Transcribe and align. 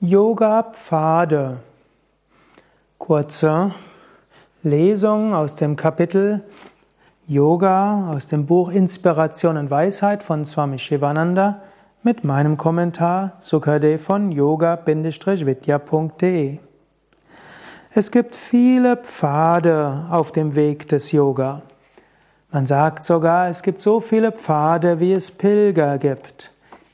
Yoga-Pfade. 0.00 1.58
Kurze 2.98 3.72
Lesung 4.62 5.34
aus 5.34 5.56
dem 5.56 5.74
Kapitel 5.74 6.44
Yoga 7.26 8.12
aus 8.12 8.28
dem 8.28 8.46
Buch 8.46 8.70
Inspiration 8.70 9.56
und 9.56 9.72
Weisheit 9.72 10.22
von 10.22 10.44
Swami 10.44 10.78
Shivananda 10.78 11.62
mit 12.04 12.22
meinem 12.22 12.56
Kommentar 12.56 13.38
Sukade 13.40 13.98
von 13.98 14.30
yoga-vidya.de. 14.30 14.88
Es 17.92 18.12
gibt 18.12 18.36
viele 18.36 18.98
Pfade 18.98 20.06
auf 20.10 20.30
dem 20.30 20.54
Weg 20.54 20.86
des 20.86 21.10
Yoga. 21.10 21.62
Man 22.52 22.66
sagt 22.66 23.02
sogar, 23.02 23.48
es 23.48 23.62
gibt 23.64 23.82
so 23.82 23.98
viele 23.98 24.30
Pfade, 24.30 25.00
wie 25.00 25.12
es 25.12 25.32
Pilger 25.32 25.98
gibt. 25.98 26.52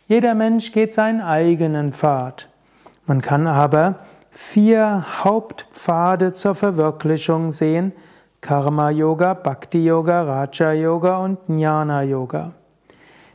Jeder 0.09 0.35
Mensch 0.35 0.73
geht 0.73 0.95
seinen 0.95 1.21
eigenen 1.21 1.93
Pfad. 1.93 2.49
Man 3.07 3.21
kann 3.21 3.47
aber 3.47 3.97
vier 4.31 5.05
Hauptpfade 5.25 6.33
zur 6.33 6.55
Verwirklichung 6.55 7.53
sehen. 7.53 7.93
Karma 8.41 8.91
Yoga, 8.91 9.35
Bhakti 9.35 9.85
Yoga, 9.85 10.23
Raja 10.23 10.73
Yoga 10.73 11.19
und 11.19 11.39
Jnana 11.49 12.03
Yoga. 12.03 12.53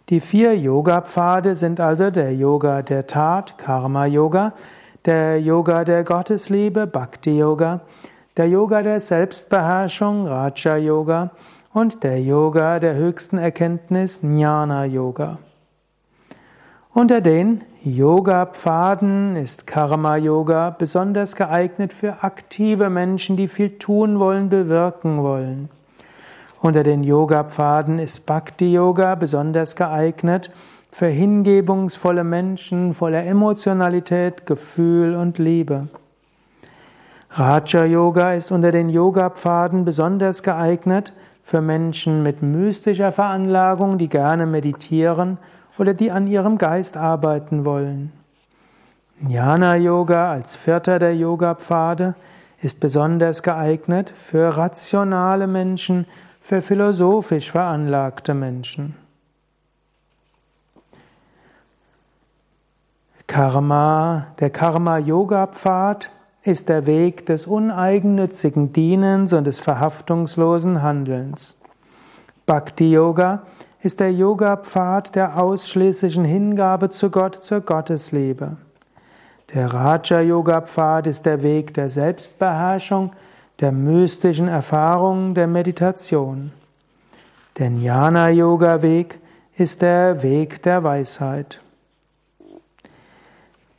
Die 0.10 0.22
vier 0.22 0.56
Yoga-Pfade 0.58 1.56
sind 1.56 1.80
also 1.80 2.10
der 2.10 2.34
Yoga 2.34 2.82
der 2.82 3.06
Tat, 3.06 3.58
Karma 3.58 4.06
Yoga, 4.06 4.54
der 5.06 5.40
Yoga 5.40 5.84
der 5.84 6.04
Gottesliebe, 6.04 6.88
Bhakti 6.88 7.38
Yoga, 7.38 7.82
der 8.38 8.50
Yoga 8.50 8.82
der 8.82 9.00
Selbstbeherrschung, 9.00 10.26
Raja 10.26 10.78
Yoga 10.78 11.32
und 11.74 12.04
der 12.04 12.22
Yoga 12.22 12.80
der 12.80 12.96
höchsten 12.96 13.38
Erkenntnis, 13.38 14.22
Jnana 14.24 14.86
Yoga. 14.86 15.38
Unter 16.94 17.22
den 17.22 17.64
Yoga-Pfaden 17.82 19.38
ist 19.38 19.66
Karma-Yoga 19.66 20.72
besonders 20.72 21.38
geeignet 21.38 21.94
für 21.94 22.24
aktive 22.24 22.90
Menschen, 22.90 23.38
die 23.38 23.48
viel 23.48 23.78
tun 23.78 24.20
wollen, 24.20 24.50
bewirken 24.50 25.24
wollen. 25.24 25.70
Unter 26.60 26.84
den 26.84 27.06
Yoga-Pfaden 27.06 27.98
ist 27.98 28.26
Bhakti-Yoga 28.26 29.16
besonders 29.16 29.78
geeignet 29.78 30.52
für 30.92 31.08
hingebungsvolle 31.08 32.26
Menschen 32.26 32.94
voller 32.94 33.24
Emotionalität, 33.24 34.46
Gefühl 34.46 35.16
und 35.16 35.38
Liebe. 35.38 35.88
Raja 37.30 37.86
Yoga 37.86 38.34
ist 38.34 38.52
unter 38.52 38.74
den 38.74 38.90
Yoga-Pfaden 38.90 39.86
besonders 39.86 40.44
geeignet 40.44 41.14
für 41.44 41.62
Menschen 41.62 42.24
mit 42.24 42.42
mystischer 42.42 43.14
Veranlagung, 43.14 43.98
die 43.98 44.10
gerne 44.10 44.46
meditieren 44.46 45.38
oder 45.80 45.94
die 45.94 46.12
an 46.12 46.28
ihrem 46.28 46.58
Geist 46.58 46.98
arbeiten 46.98 47.66
wollen. 47.66 48.12
Jnana 49.22 49.76
Yoga 49.76 50.32
als 50.32 50.56
vierter 50.56 51.00
der 51.00 51.16
Yoga-Pfade 51.16 52.16
ist 52.62 52.80
besonders 52.80 53.42
geeignet 53.42 54.14
für 54.16 54.56
rationale 54.56 55.48
Menschen, 55.48 56.06
für 56.42 56.62
philosophisch 56.62 57.52
veranlagte 57.52 58.34
Menschen. 58.34 58.96
Karma, 63.28 64.28
der 64.40 64.50
Karma-Yoga-Pfad 64.50 66.10
ist 66.44 66.68
der 66.68 66.88
Weg 66.88 67.26
des 67.26 67.46
uneigennützigen 67.46 68.74
Dienens 68.74 69.34
und 69.34 69.46
des 69.46 69.60
verhaftungslosen 69.60 70.82
Handelns. 70.82 71.56
Bhakti-Yoga 72.46 73.44
ist 73.82 74.00
der 74.00 74.12
Yoga-Pfad 74.12 75.16
der 75.16 75.38
ausschließlichen 75.42 76.26
Hingabe 76.26 76.90
zu 76.90 77.10
Gott, 77.10 77.36
zur 77.36 77.62
Gottesliebe. 77.62 78.58
Der 79.54 79.74
Raja-Yoga-Pfad 79.74 81.08
ist 81.08 81.26
der 81.26 81.42
Weg 81.44 81.74
der 81.74 81.90
Selbstbeherrschung, 81.90 83.14
der 83.60 83.72
mystischen 83.72 84.48
Erfahrung, 84.48 85.34
der 85.34 85.48
Meditation. 85.48 86.52
Der 87.58 87.68
Jnana-Yoga-Weg 87.68 89.20
ist 89.58 89.82
der 89.82 90.22
Weg 90.24 90.62
der 90.64 90.84
Weisheit. 90.84 91.62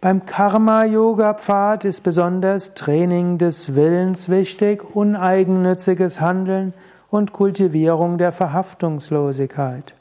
Beim 0.01 0.25
Karma-Yoga-Pfad 0.25 1.85
ist 1.85 2.01
besonders 2.03 2.75
Training 2.75 3.37
des 3.37 3.75
Willens 3.75 4.31
wichtig, 4.31 4.83
uneigennütziges 4.95 6.21
Handeln 6.21 6.73
und 7.11 7.33
Kultivierung 7.33 8.19
der 8.19 8.33
Verhaftungslosigkeit. 8.33 9.95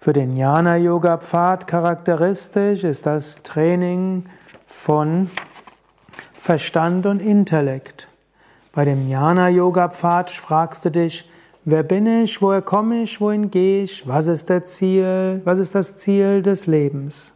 Für 0.00 0.12
den 0.12 0.36
Jnana-Yoga-Pfad 0.36 1.66
charakteristisch 1.66 2.84
ist 2.84 3.06
das 3.06 3.42
Training 3.42 4.24
von 4.66 5.28
Verstand 6.34 7.04
und 7.06 7.20
Intellekt. 7.20 8.08
Bei 8.72 8.84
dem 8.84 9.08
Jnana-Yoga-Pfad 9.08 10.30
fragst 10.30 10.84
du 10.84 10.90
dich, 10.90 11.28
wer 11.64 11.82
bin 11.82 12.06
ich, 12.06 12.40
woher 12.40 12.62
komme 12.62 13.02
ich, 13.02 13.20
wohin 13.20 13.50
gehe 13.50 13.82
ich, 13.82 14.06
was 14.06 14.28
ist 14.28 14.48
der 14.48 14.64
Ziel, 14.64 15.42
was 15.44 15.58
ist 15.58 15.74
das 15.74 15.96
Ziel 15.96 16.42
des 16.42 16.66
Lebens? 16.66 17.34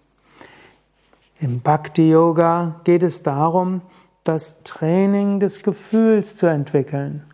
Im 1.41 1.61
Bhakti 1.61 2.09
Yoga 2.12 2.77
geht 2.84 3.03
es 3.03 3.25
darum, 3.25 3.81
das 4.22 4.62
Training 4.62 5.41
des 5.41 5.65
Gefühls 5.65 6.37
zu 6.37 6.47
entwickeln. 6.47 7.25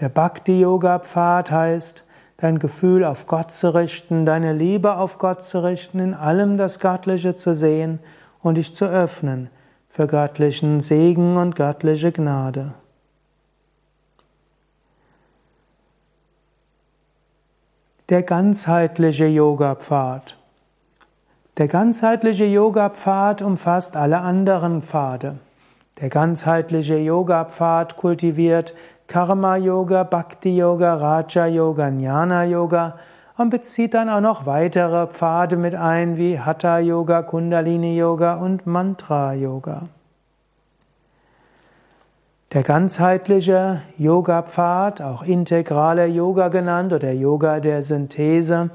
Der 0.00 0.08
Bhakti 0.08 0.60
Yoga 0.60 0.98
Pfad 0.98 1.50
heißt, 1.50 2.04
dein 2.38 2.58
Gefühl 2.58 3.04
auf 3.04 3.26
Gott 3.26 3.52
zu 3.52 3.74
richten, 3.74 4.26
deine 4.26 4.52
Liebe 4.52 4.96
auf 4.96 5.18
Gott 5.18 5.42
zu 5.42 5.62
richten, 5.62 6.00
in 6.00 6.14
allem 6.14 6.56
das 6.56 6.80
Göttliche 6.80 7.34
zu 7.34 7.54
sehen 7.54 8.00
und 8.42 8.56
dich 8.56 8.74
zu 8.74 8.86
öffnen 8.86 9.50
für 9.88 10.08
göttlichen 10.08 10.80
Segen 10.80 11.36
und 11.36 11.54
göttliche 11.54 12.10
Gnade. 12.10 12.74
Der 18.08 18.22
ganzheitliche 18.22 19.26
Yoga 19.26 19.76
Pfad. 19.76 20.36
Der 21.56 21.68
ganzheitliche 21.68 22.46
Yoga-Pfad 22.46 23.40
umfasst 23.40 23.96
alle 23.96 24.18
anderen 24.18 24.82
Pfade. 24.82 25.38
Der 26.00 26.08
ganzheitliche 26.08 26.96
Yoga-Pfad 26.96 27.96
kultiviert 27.96 28.74
Karma-Yoga, 29.06 30.04
Bhakti-Yoga, 30.04 30.94
Raja-Yoga, 30.94 31.88
Jnana-Yoga 31.88 32.98
und 33.36 33.50
bezieht 33.50 33.94
dann 33.94 34.08
auch 34.08 34.20
noch 34.20 34.46
weitere 34.46 35.06
Pfade 35.06 35.56
mit 35.56 35.74
ein 35.74 36.16
wie 36.16 36.38
Hatha-Yoga, 36.38 37.22
Kundalini-Yoga 37.22 38.34
und 38.34 38.66
Mantra-Yoga. 38.66 39.82
Der 42.52 42.62
ganzheitliche 42.62 43.82
Yoga-Pfad, 43.98 45.02
auch 45.02 45.24
integraler 45.24 46.06
Yoga 46.06 46.48
genannt 46.48 46.92
oder 46.92 47.10
Yoga 47.10 47.58
der 47.58 47.82
Synthese, 47.82 48.70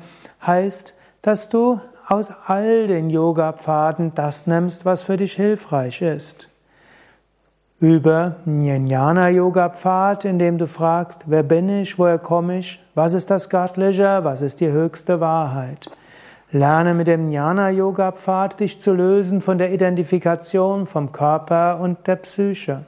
heißt, 0.45 0.93
dass 1.21 1.47
du 1.47 1.79
aus 2.05 2.29
all 2.47 2.87
den 2.87 3.09
Yoga-Pfaden 3.09 4.13
das 4.15 4.47
nimmst, 4.47 4.83
was 4.83 5.03
für 5.03 5.15
dich 5.15 5.33
hilfreich 5.33 6.01
ist. 6.01 6.49
Über 7.81 8.35
Jnana-Yoga-Pfad, 8.45 10.25
in 10.25 10.37
dem 10.37 10.57
du 10.57 10.67
fragst, 10.67 11.21
wer 11.27 11.43
bin 11.43 11.69
ich, 11.69 11.97
woher 11.97 12.17
komme 12.17 12.59
ich, 12.59 12.83
was 12.93 13.13
ist 13.13 13.31
das 13.31 13.49
Göttliche, 13.49 14.19
was 14.23 14.41
ist 14.41 14.59
die 14.59 14.69
höchste 14.69 15.21
Wahrheit. 15.21 15.89
Lerne 16.51 16.93
mit 16.93 17.07
dem 17.07 17.31
Jnana-Yoga-Pfad 17.31 18.59
dich 18.59 18.81
zu 18.81 18.91
lösen 18.91 19.39
von 19.39 19.57
der 19.57 19.71
Identifikation 19.71 20.87
vom 20.87 21.13
Körper 21.13 21.79
und 21.79 22.05
der 22.05 22.17
Psyche. 22.17 22.83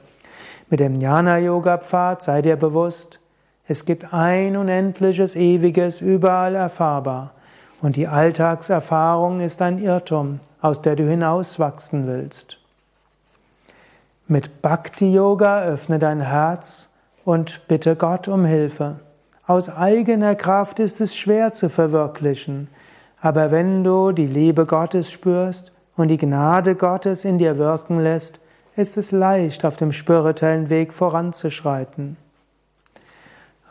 Mit 0.68 0.80
dem 0.80 1.00
Jnana-Yoga-Pfad 1.00 2.22
sei 2.22 2.42
dir 2.42 2.56
bewusst, 2.56 3.18
es 3.66 3.86
gibt 3.86 4.12
ein 4.12 4.58
unendliches, 4.58 5.36
ewiges, 5.36 6.02
überall 6.02 6.54
erfahrbar. 6.54 7.30
Und 7.80 7.96
die 7.96 8.08
Alltagserfahrung 8.08 9.40
ist 9.40 9.62
ein 9.62 9.78
Irrtum, 9.78 10.40
aus 10.60 10.82
der 10.82 10.96
du 10.96 11.08
hinauswachsen 11.08 12.06
willst. 12.06 12.61
Mit 14.32 14.62
Bhakti 14.62 15.12
Yoga 15.12 15.60
öffne 15.60 15.98
dein 15.98 16.22
Herz 16.22 16.88
und 17.26 17.68
bitte 17.68 17.96
Gott 17.96 18.28
um 18.28 18.46
Hilfe. 18.46 19.00
Aus 19.46 19.68
eigener 19.68 20.36
Kraft 20.36 20.78
ist 20.78 21.02
es 21.02 21.14
schwer 21.14 21.52
zu 21.52 21.68
verwirklichen, 21.68 22.68
aber 23.20 23.50
wenn 23.50 23.84
du 23.84 24.12
die 24.12 24.26
Liebe 24.26 24.64
Gottes 24.64 25.12
spürst 25.12 25.70
und 25.98 26.08
die 26.08 26.16
Gnade 26.16 26.76
Gottes 26.76 27.26
in 27.26 27.36
dir 27.36 27.58
wirken 27.58 28.00
lässt, 28.00 28.40
ist 28.74 28.96
es 28.96 29.12
leicht, 29.12 29.66
auf 29.66 29.76
dem 29.76 29.92
spirituellen 29.92 30.70
Weg 30.70 30.94
voranzuschreiten. 30.94 32.16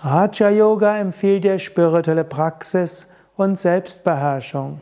Raja 0.01 0.51
Yoga 0.51 0.95
empfiehlt 0.95 1.43
dir 1.43 1.57
spirituelle 1.57 2.23
Praxis, 2.23 3.07
und 3.35 3.57
Selbstbeherrschung. 3.57 4.81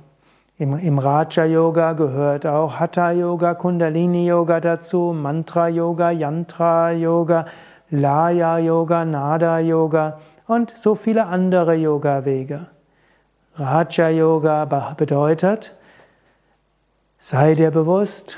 Im, 0.59 0.77
im 0.77 0.99
Raja 0.99 1.45
Yoga 1.45 1.93
gehört 1.93 2.45
auch 2.45 2.81
Hatha 2.81 3.11
Yoga, 3.11 3.53
Kundalini 3.53 4.27
Yoga 4.27 4.59
dazu, 4.59 5.15
Mantra 5.15 5.69
Yoga, 5.69 6.11
Yantra 6.11 6.91
Yoga, 6.91 7.45
Laya 7.91 8.57
Yoga, 8.57 9.05
Nada 9.05 9.59
Yoga 9.59 10.19
und 10.47 10.73
so 10.75 10.95
viele 10.95 11.27
andere 11.27 11.75
Yoga 11.75 12.25
Wege. 12.25 12.67
Raja 13.55 14.09
Yoga 14.09 14.65
bedeutet, 14.97 15.73
sei 17.17 17.55
dir 17.55 17.71
bewusst, 17.71 18.37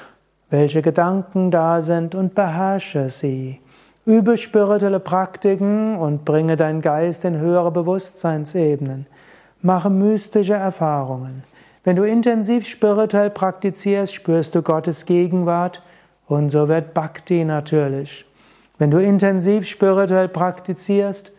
welche 0.52 0.84
Gedanken 0.84 1.50
da 1.50 1.82
sind 1.82 2.14
und 2.14 2.36
beherrsche 2.36 3.10
sie. 3.10 3.60
Übe 4.06 4.38
spirituelle 4.38 5.00
Praktiken 5.00 5.98
und 5.98 6.24
bringe 6.24 6.56
deinen 6.56 6.82
Geist 6.82 7.26
in 7.26 7.40
höhere 7.40 7.72
Bewusstseinsebenen. 7.72 9.08
Mache 9.64 9.90
mystische 9.90 10.54
Erfahrungen. 10.54 11.50
Wenn 11.84 11.96
du 11.96 12.04
intensiv 12.04 12.68
spirituell 12.68 13.32
praktizierst, 13.32 14.14
spürst 14.14 14.54
du 14.54 14.62
Gottes 14.62 15.08
Gegenwart 15.08 15.82
und 16.28 16.52
so 16.52 16.68
wird 16.68 16.94
Bhakti 16.94 17.44
natürlich. 17.44 18.26
Wenn 18.78 18.92
du 18.92 19.00
intensiv 19.00 19.68
spirituell 19.68 20.28
praktizierst, 20.28 21.32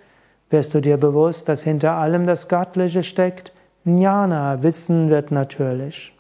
wirst 0.50 0.74
du 0.74 0.80
dir 0.80 0.96
bewusst, 0.96 1.48
dass 1.48 1.62
hinter 1.62 1.92
allem 1.92 2.26
das 2.26 2.48
Göttliche 2.48 3.04
steckt. 3.04 3.52
Jnana, 3.84 4.62
Wissen 4.62 5.10
wird 5.10 5.30
natürlich. 5.30 6.12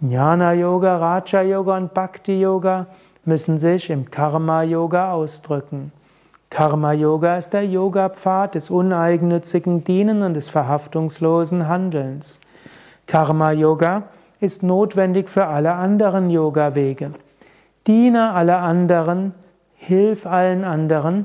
Jnana 0.00 0.52
Yoga, 0.52 0.96
Raja 0.98 1.42
Yoga 1.42 1.76
und 1.78 1.94
Bhakti 1.94 2.40
Yoga 2.40 2.86
müssen 3.24 3.58
sich 3.58 3.90
im 3.90 4.10
Karma 4.10 4.62
Yoga 4.62 5.12
ausdrücken. 5.12 5.92
Karma 6.50 6.92
Yoga 6.92 7.36
ist 7.38 7.52
der 7.52 7.64
Yoga-Pfad 7.66 8.54
des 8.54 8.70
uneigennützigen 8.70 9.84
Dienen 9.84 10.22
und 10.22 10.34
des 10.34 10.48
verhaftungslosen 10.48 11.68
Handelns. 11.68 12.40
Karma 13.10 13.50
Yoga 13.50 14.04
ist 14.38 14.62
notwendig 14.62 15.28
für 15.28 15.46
alle 15.46 15.72
anderen 15.72 16.30
Yoga-Wege. 16.30 17.10
Diene 17.88 18.30
alle 18.34 18.58
anderen, 18.58 19.34
hilf 19.74 20.26
allen 20.26 20.62
anderen, 20.62 21.24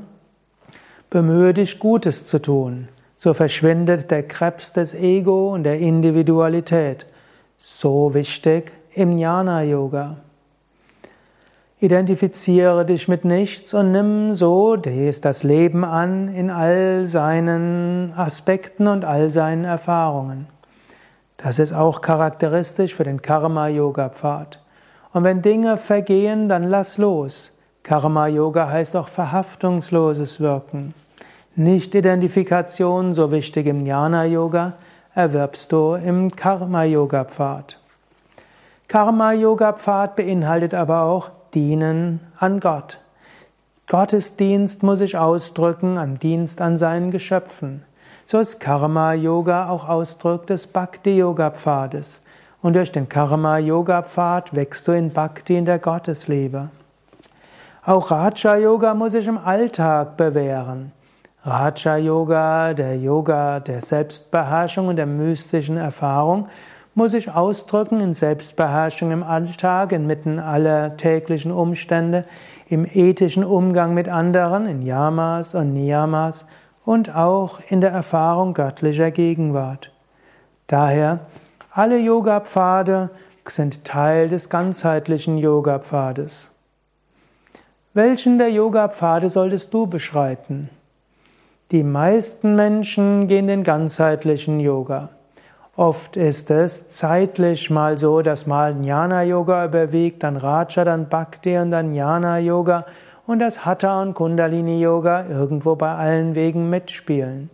bemühe 1.10 1.54
dich 1.54 1.78
Gutes 1.78 2.26
zu 2.26 2.42
tun. 2.42 2.88
So 3.16 3.34
verschwindet 3.34 4.10
der 4.10 4.26
Krebs 4.26 4.72
des 4.72 4.96
Ego 4.96 5.54
und 5.54 5.62
der 5.62 5.78
Individualität. 5.78 7.06
So 7.56 8.14
wichtig 8.14 8.72
im 8.92 9.16
Jnana 9.16 9.62
Yoga. 9.62 10.16
Identifiziere 11.78 12.84
dich 12.84 13.06
mit 13.06 13.24
nichts 13.24 13.72
und 13.74 13.92
nimm 13.92 14.34
so 14.34 14.74
das 14.74 15.44
Leben 15.44 15.84
an 15.84 16.26
in 16.34 16.50
all 16.50 17.06
seinen 17.06 18.12
Aspekten 18.16 18.88
und 18.88 19.04
all 19.04 19.30
seinen 19.30 19.64
Erfahrungen. 19.64 20.48
Das 21.36 21.58
ist 21.58 21.72
auch 21.72 22.00
charakteristisch 22.00 22.94
für 22.94 23.04
den 23.04 23.20
Karma-Yoga-Pfad. 23.20 24.58
Und 25.12 25.24
wenn 25.24 25.42
Dinge 25.42 25.76
vergehen, 25.76 26.48
dann 26.48 26.64
lass 26.64 26.98
los. 26.98 27.52
Karma-Yoga 27.82 28.68
heißt 28.68 28.96
auch 28.96 29.08
verhaftungsloses 29.08 30.40
Wirken. 30.40 30.92
Nicht-Identifikation, 31.54 33.14
so 33.14 33.30
wichtig 33.30 33.66
im 33.66 33.86
Jnana-Yoga, 33.86 34.74
erwirbst 35.14 35.72
du 35.72 35.94
im 35.94 36.34
Karma-Yoga-Pfad. 36.36 37.78
Karma-Yoga-Pfad 38.88 40.16
beinhaltet 40.16 40.74
aber 40.74 41.02
auch 41.02 41.30
Dienen 41.54 42.20
an 42.38 42.60
Gott. 42.60 43.00
Gottesdienst 43.88 44.82
muss 44.82 44.98
sich 44.98 45.16
ausdrücken 45.16 45.96
am 45.96 46.18
Dienst 46.18 46.60
an 46.60 46.76
seinen 46.76 47.10
Geschöpfen. 47.10 47.85
So 48.28 48.40
ist 48.40 48.58
Karma-Yoga 48.58 49.68
auch 49.68 49.88
Ausdruck 49.88 50.48
des 50.48 50.66
Bhakti-Yoga-Pfades. 50.66 52.20
Und 52.60 52.74
durch 52.74 52.90
den 52.90 53.08
Karma-Yoga-Pfad 53.08 54.52
wächst 54.52 54.88
du 54.88 54.92
in 54.92 55.12
Bhakti 55.12 55.56
in 55.56 55.64
der 55.64 55.78
Gottesliebe. 55.78 56.70
Auch 57.84 58.10
Raja-Yoga 58.10 58.94
muss 58.94 59.12
sich 59.12 59.28
im 59.28 59.38
Alltag 59.38 60.16
bewähren. 60.16 60.90
Raja-Yoga, 61.44 62.74
der 62.74 62.98
Yoga 62.98 63.60
der 63.60 63.80
Selbstbeherrschung 63.80 64.88
und 64.88 64.96
der 64.96 65.06
mystischen 65.06 65.76
Erfahrung, 65.76 66.48
muss 66.96 67.12
sich 67.12 67.30
ausdrücken 67.30 68.00
in 68.00 68.12
Selbstbeherrschung 68.12 69.12
im 69.12 69.22
Alltag, 69.22 69.92
inmitten 69.92 70.40
aller 70.40 70.96
täglichen 70.96 71.52
Umstände, 71.52 72.22
im 72.68 72.86
ethischen 72.92 73.44
Umgang 73.44 73.94
mit 73.94 74.08
anderen, 74.08 74.66
in 74.66 74.82
Yamas 74.82 75.54
und 75.54 75.74
Niyamas 75.74 76.44
und 76.86 77.14
auch 77.14 77.58
in 77.68 77.82
der 77.82 77.90
Erfahrung 77.90 78.54
göttlicher 78.54 79.10
Gegenwart. 79.10 79.92
Daher, 80.68 81.20
alle 81.70 81.98
Yoga-Pfade 81.98 83.10
sind 83.46 83.84
Teil 83.84 84.28
des 84.28 84.48
ganzheitlichen 84.48 85.36
Yoga-Pfades. 85.36 86.50
Welchen 87.92 88.38
der 88.38 88.50
Yoga-Pfade 88.50 89.28
solltest 89.28 89.74
du 89.74 89.86
beschreiten? 89.86 90.70
Die 91.72 91.82
meisten 91.82 92.54
Menschen 92.54 93.26
gehen 93.26 93.48
den 93.48 93.64
ganzheitlichen 93.64 94.60
Yoga. 94.60 95.08
Oft 95.76 96.16
ist 96.16 96.50
es 96.52 96.86
zeitlich 96.86 97.68
mal 97.68 97.98
so, 97.98 98.22
dass 98.22 98.46
mal 98.46 98.76
Jnana 98.76 99.24
Yoga 99.24 99.64
überwiegt, 99.64 100.22
dann 100.22 100.36
Raja, 100.36 100.84
dann 100.84 101.08
Bhakti 101.08 101.58
und 101.58 101.72
dann 101.72 101.92
Jnana 101.92 102.38
Yoga 102.38 102.86
und 103.26 103.40
das 103.40 103.64
Hatha 103.64 104.02
und 104.02 104.14
Kundalini 104.14 104.80
Yoga 104.80 105.26
irgendwo 105.26 105.74
bei 105.74 105.92
allen 105.92 106.34
Wegen 106.34 106.70
mitspielen. 106.70 107.50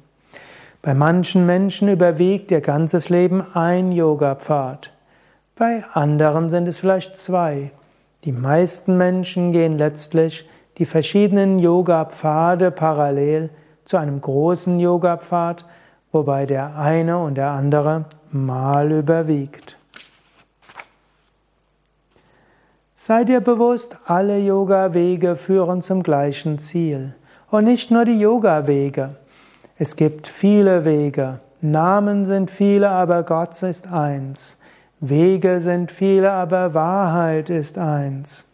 Bei 0.83 0.95
manchen 0.95 1.47
Menschen 1.47 1.89
überwiegt 1.89 2.51
ihr 2.51 2.61
ganzes 2.61 3.09
Leben 3.09 3.45
ein 3.55 3.93
Yoga-Pfad. 3.93 4.91
Bei 5.57 5.85
anderen 5.93 6.51
sind 6.51 6.67
es 6.67 6.79
vielleicht 6.79 7.17
zwei. 7.17 7.71
Die 8.25 8.33
meisten 8.33 8.97
Menschen 8.97 9.53
gehen 9.53 9.79
letztlich 9.79 10.49
die 10.79 10.87
verschiedenen 10.87 11.59
Yoga-Pfade 11.59 12.71
parallel 12.71 13.51
zu 13.85 13.97
einem 13.97 14.21
großen 14.21 14.81
Yoga-Pfad, 14.81 15.65
wobei 16.11 16.47
der 16.47 16.77
eine 16.77 17.19
und 17.19 17.37
der 17.37 17.51
andere 17.51 18.07
mal 18.31 18.91
überwiegt. 18.91 19.77
Sei 23.05 23.25
dir 23.25 23.41
bewusst, 23.41 23.97
alle 24.05 24.39
Yoga-Wege 24.39 25.35
führen 25.35 25.83
zum 25.83 26.05
gleichen 26.05 26.61
Ziel. 26.61 27.17
Und 27.51 27.65
nicht 27.65 27.91
nur 27.91 28.05
die 28.05 28.21
Yoga-Wege. 28.21 29.17
Es 29.77 29.97
gibt 29.97 30.29
viele 30.29 30.85
Wege. 30.85 31.41
Namen 31.61 32.27
sind 32.27 32.49
viele, 32.49 32.91
aber 32.91 33.25
Gott 33.25 33.61
ist 33.65 33.89
eins. 33.89 34.57
Wege 35.01 35.59
sind 35.59 35.91
viele, 35.91 36.31
aber 36.31 36.75
Wahrheit 36.75 37.51
ist 37.51 37.77
eins. 37.77 38.45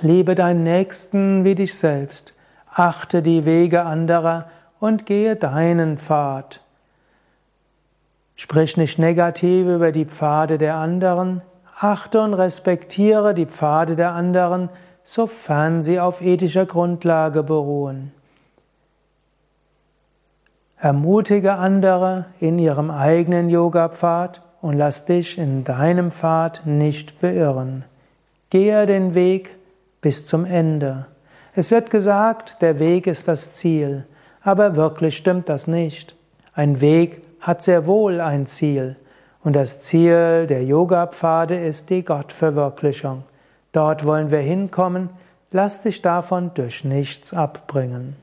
Liebe 0.00 0.34
deinen 0.34 0.62
Nächsten 0.62 1.44
wie 1.44 1.54
dich 1.54 1.74
selbst. 1.74 2.32
Achte 2.72 3.20
die 3.20 3.44
Wege 3.44 3.82
anderer 3.82 4.46
und 4.80 5.04
gehe 5.04 5.36
deinen 5.36 5.98
Pfad. 5.98 6.62
Sprich 8.34 8.78
nicht 8.78 8.98
negativ 8.98 9.66
über 9.66 9.92
die 9.92 10.06
Pfade 10.06 10.56
der 10.56 10.76
anderen, 10.76 11.42
achte 11.82 12.20
und 12.20 12.34
respektiere 12.34 13.34
die 13.34 13.46
Pfade 13.46 13.96
der 13.96 14.12
anderen, 14.12 14.68
sofern 15.04 15.82
sie 15.82 15.98
auf 15.98 16.22
ethischer 16.22 16.66
Grundlage 16.66 17.42
beruhen. 17.42 18.12
Ermutige 20.78 21.54
andere 21.54 22.26
in 22.40 22.58
ihrem 22.58 22.90
eigenen 22.90 23.48
Yoga-Pfad 23.48 24.42
und 24.60 24.76
lass 24.76 25.04
dich 25.04 25.38
in 25.38 25.64
deinem 25.64 26.12
Pfad 26.12 26.62
nicht 26.64 27.20
beirren. 27.20 27.84
Gehe 28.50 28.86
den 28.86 29.14
Weg 29.14 29.56
bis 30.00 30.26
zum 30.26 30.44
Ende. 30.44 31.06
Es 31.54 31.70
wird 31.70 31.90
gesagt, 31.90 32.62
der 32.62 32.78
Weg 32.78 33.06
ist 33.06 33.28
das 33.28 33.52
Ziel, 33.52 34.06
aber 34.42 34.76
wirklich 34.76 35.16
stimmt 35.16 35.48
das 35.48 35.66
nicht. 35.66 36.16
Ein 36.54 36.80
Weg 36.80 37.22
hat 37.40 37.62
sehr 37.62 37.86
wohl 37.86 38.20
ein 38.20 38.46
Ziel 38.46 38.96
und 39.44 39.54
das 39.56 39.80
Ziel 39.80 40.46
der 40.46 40.64
Yoga-Pfade 40.64 41.56
ist 41.56 41.90
die 41.90 42.04
Gottverwirklichung. 42.04 43.24
Dort 43.72 44.04
wollen 44.04 44.30
wir 44.30 44.38
hinkommen, 44.38 45.10
lass 45.50 45.82
dich 45.82 46.00
davon 46.02 46.52
durch 46.54 46.84
nichts 46.84 47.34
abbringen. 47.34 48.14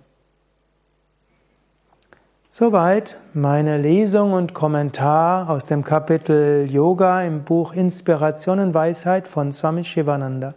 Soweit 2.50 3.18
meine 3.34 3.78
Lesung 3.78 4.32
und 4.34 4.54
Kommentar 4.54 5.50
aus 5.50 5.66
dem 5.66 5.84
Kapitel 5.84 6.70
Yoga 6.70 7.24
im 7.24 7.44
Buch 7.44 7.74
Inspiration 7.74 8.60
und 8.60 8.74
Weisheit 8.74 9.28
von 9.28 9.54
Swami 9.54 9.84
Shivananda. 9.84 10.56